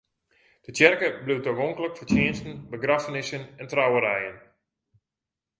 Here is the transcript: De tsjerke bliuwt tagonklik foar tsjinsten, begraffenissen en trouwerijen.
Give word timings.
De 0.63 0.69
tsjerke 0.73 1.07
bliuwt 1.23 1.45
tagonklik 1.47 1.95
foar 1.97 2.07
tsjinsten, 2.09 2.53
begraffenissen 2.73 3.43
en 3.61 3.69
trouwerijen. 3.71 4.37